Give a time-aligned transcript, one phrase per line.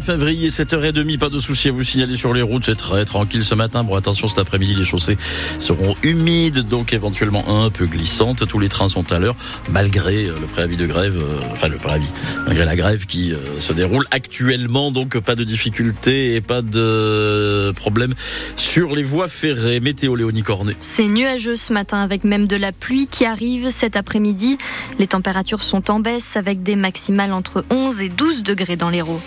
[0.00, 3.44] fin février, 7h30, pas de soucis à vous signaler sur les routes, c'est très tranquille
[3.44, 3.84] ce matin.
[3.84, 5.16] Bon, attention, cet après-midi, les chaussées
[5.58, 8.46] seront humides, donc éventuellement un peu glissantes.
[8.46, 9.36] Tous les trains sont à l'heure,
[9.70, 12.10] malgré euh, le préavis de grève, euh, enfin le préavis,
[12.46, 17.72] malgré la grève qui euh, se déroule actuellement, donc pas de difficultés et pas de
[17.76, 18.14] problème
[18.56, 19.80] sur les voies ferrées.
[19.80, 20.76] Météo Léonie Cornet.
[20.80, 24.58] C'est nuageux ce matin avec même de la pluie qui arrive cet après-midi.
[24.98, 29.20] Les températures sont en baisse avec des maximales entre 11 et 12 degrés dans l'Hérault.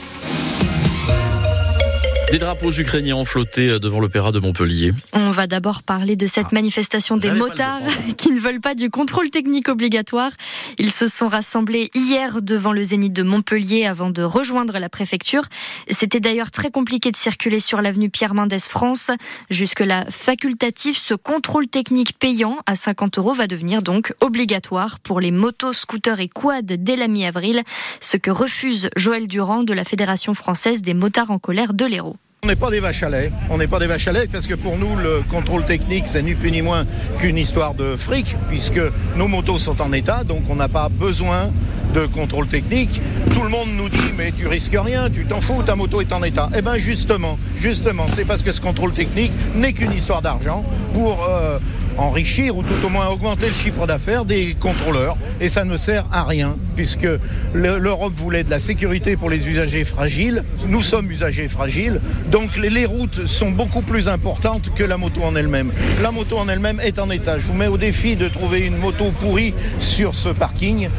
[2.31, 4.93] Des drapeaux ukrainiens ont flotté devant l'opéra de Montpellier.
[5.11, 6.53] On va d'abord parler de cette Ah.
[6.55, 7.81] manifestation des motards
[8.17, 10.31] qui ne veulent pas du contrôle technique obligatoire.
[10.79, 15.43] Ils se sont rassemblés hier devant le Zénith de Montpellier avant de rejoindre la préfecture.
[15.89, 19.11] C'était d'ailleurs très compliqué de circuler sur l'avenue Pierre Mendès France.
[19.49, 25.31] Jusque-là facultatif, ce contrôle technique payant à 50 euros va devenir donc obligatoire pour les
[25.31, 27.63] motos, scooters et quads dès la mi-avril,
[27.99, 32.15] ce que refuse Joël Durand de la Fédération française des motards en colère de l'Hérault.
[32.43, 33.31] On n'est pas des vaches à lait.
[33.51, 36.23] On n'est pas des vaches à lait parce que pour nous, le contrôle technique, c'est
[36.23, 36.85] ni plus ni moins
[37.19, 38.81] qu'une histoire de fric, puisque
[39.15, 41.51] nos motos sont en état, donc on n'a pas besoin
[41.93, 42.99] de contrôle technique.
[43.35, 46.11] Tout le monde nous dit, mais tu risques rien, tu t'en fous, ta moto est
[46.11, 46.49] en état.
[46.57, 51.23] Eh bien, justement, justement, c'est parce que ce contrôle technique n'est qu'une histoire d'argent pour
[51.29, 51.59] euh,
[51.97, 55.17] enrichir ou tout au moins augmenter le chiffre d'affaires des contrôleurs.
[55.39, 57.07] Et ça ne sert à rien, puisque
[57.53, 60.43] le- l'Europe voulait de la sécurité pour les usagers fragiles.
[60.67, 61.99] Nous sommes usagers fragiles.
[62.31, 65.71] Donc les routes sont beaucoup plus importantes que la moto en elle-même.
[66.01, 67.39] La moto en elle-même est en état.
[67.39, 70.89] Je vous mets au défi de trouver une moto pourrie sur ce parking.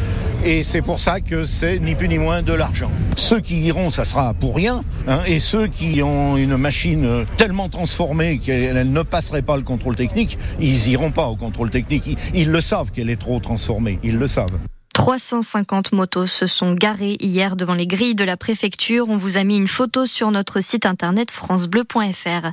[0.45, 2.91] Et c'est pour ça que c'est ni plus ni moins de l'argent.
[3.17, 4.83] Ceux qui iront, ça sera pour rien.
[5.07, 9.95] hein, et ceux qui ont une machine tellement transformée qu'elle ne passerait pas le contrôle
[9.95, 12.05] technique, ils iront pas au contrôle technique.
[12.07, 14.01] Ils, ils le savent qu'elle est trop transformée.
[14.03, 14.59] Ils le savent.
[14.93, 19.09] 350 motos se sont garées hier devant les grilles de la préfecture.
[19.09, 22.51] On vous a mis une photo sur notre site internet francebleu.fr.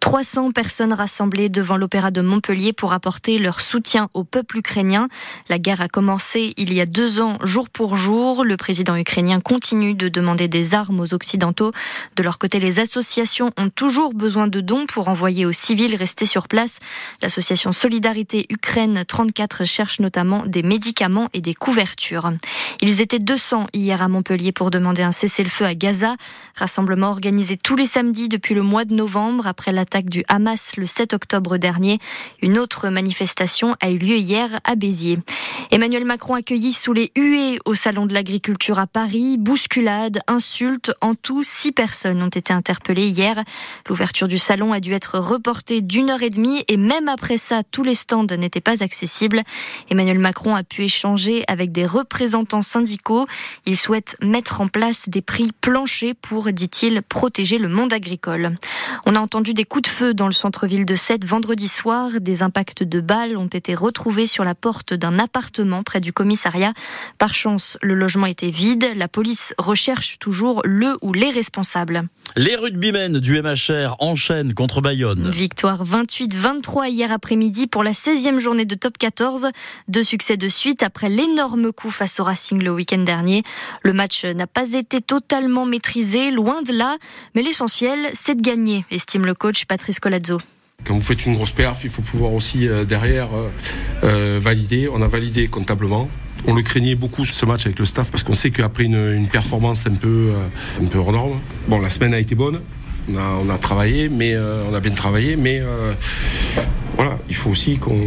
[0.00, 5.08] 300 personnes rassemblées devant l'opéra de Montpellier pour apporter leur soutien au peuple ukrainien.
[5.50, 8.42] La guerre a commencé il y a deux ans, jour pour jour.
[8.42, 11.72] Le président ukrainien continue de demander des armes aux Occidentaux.
[12.16, 16.26] De leur côté, les associations ont toujours besoin de dons pour envoyer aux civils restés
[16.26, 16.78] sur place.
[17.20, 21.81] L'association Solidarité Ukraine 34 cherche notamment des médicaments et des couvertures.
[22.80, 26.16] Ils étaient 200 hier à Montpellier pour demander un cessez-le-feu à Gaza.
[26.56, 30.86] Rassemblement organisé tous les samedis depuis le mois de novembre après l'attaque du Hamas le
[30.86, 31.98] 7 octobre dernier.
[32.40, 35.18] Une autre manifestation a eu lieu hier à Béziers.
[35.70, 39.36] Emmanuel Macron accueilli sous les huées au Salon de l'Agriculture à Paris.
[39.38, 43.42] Bousculades, insultes, en tout, six personnes ont été interpellées hier.
[43.88, 47.62] L'ouverture du salon a dû être reportée d'une heure et demie et même après ça,
[47.70, 49.42] tous les stands n'étaient pas accessibles.
[49.90, 53.26] Emmanuel Macron a pu échanger avec des représentants syndicaux.
[53.66, 58.56] Il souhaite mettre en place des prix planchers pour, dit-il, protéger le monde agricole.
[59.06, 62.10] On a entendu des coups de feu dans le centre-ville de Sète vendredi soir.
[62.20, 66.72] Des impacts de balles ont été retrouvés sur la porte d'un appartement près du commissariat.
[67.18, 68.92] Par chance, le logement était vide.
[68.94, 72.08] La police recherche toujours le ou les responsables.
[72.34, 75.30] Les rugbymen du MHR enchaînent contre Bayonne.
[75.30, 79.48] Victoire 28-23 hier après-midi pour la 16e journée de top 14.
[79.88, 83.42] Deux succès de suite après l'énorme coup face au Racing le week-end dernier.
[83.82, 86.96] Le match n'a pas été totalement maîtrisé, loin de là,
[87.34, 90.38] mais l'essentiel, c'est de gagner, estime le coach Patrice Colazzo.
[90.84, 93.48] Quand vous faites une grosse perf, il faut pouvoir aussi euh, derrière euh,
[94.04, 94.88] euh, valider.
[94.88, 96.08] On a validé comptablement.
[96.46, 99.86] On le craignait beaucoup ce match avec le staff parce qu'on sait qu'après une, performance
[99.86, 101.38] un peu, euh, un peu hors norme,
[101.68, 102.60] bon, la semaine a été bonne.
[103.08, 105.92] On a, travaillé, mais euh, on a bien travaillé, mais euh,
[106.96, 107.98] voilà, il faut aussi qu'on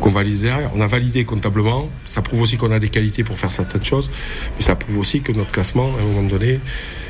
[0.00, 0.70] qu'on valide derrière.
[0.74, 1.88] On a validé comptablement.
[2.06, 4.10] Ça prouve aussi qu'on a des qualités pour faire certaines choses,
[4.56, 6.58] mais ça prouve aussi que notre classement, à un moment donné,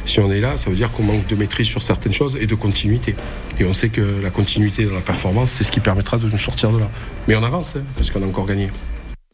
[0.05, 2.47] si on est là, ça veut dire qu'on manque de maîtrise sur certaines choses et
[2.47, 3.15] de continuité.
[3.59, 6.39] Et on sait que la continuité dans la performance, c'est ce qui permettra de nous
[6.39, 6.91] sortir de là.
[7.29, 8.69] Mais on avance, hein, parce qu'on a encore gagné.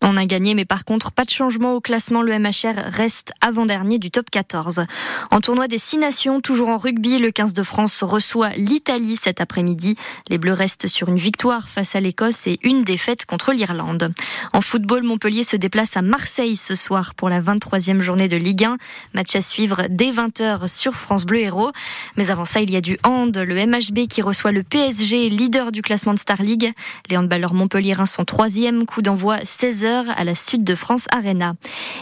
[0.02, 2.20] On a gagné, mais par contre, pas de changement au classement.
[2.20, 4.84] Le MHR reste avant-dernier du top 14.
[5.30, 9.40] En tournoi des Six Nations, toujours en rugby, le 15 de France reçoit l'Italie cet
[9.40, 9.96] après-midi.
[10.28, 14.12] Les Bleus restent sur une victoire face à l'Écosse et une défaite contre l'Irlande.
[14.52, 18.64] En football, Montpellier se déplace à Marseille ce soir pour la 23e journée de Ligue
[18.64, 18.76] 1.
[19.14, 21.72] Match à suivre dès 20h sur France Bleu Héros.
[22.16, 25.72] Mais avant ça, il y a du hand, le MHB qui reçoit le PSG, leader
[25.72, 26.72] du classement de Star League.
[27.08, 31.54] Les handballeurs montpelliérains sont troisième, coup d'envoi 16h à la Sud de France Arena.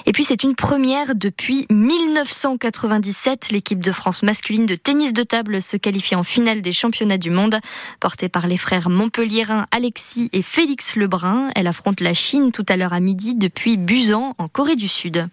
[0.07, 3.51] Et puis c'est une première depuis 1997.
[3.51, 7.31] L'équipe de France masculine de tennis de table se qualifie en finale des championnats du
[7.31, 7.59] monde.
[8.01, 12.77] Portée par les frères montpelliérains Alexis et Félix Lebrun, elle affronte la Chine tout à
[12.77, 15.29] l'heure à midi depuis Busan en Corée du Sud.